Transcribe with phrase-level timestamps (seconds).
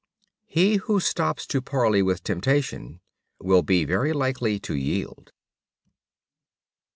[0.47, 3.01] He who stops to parley with temptation,
[3.39, 5.31] will be very likely to yield.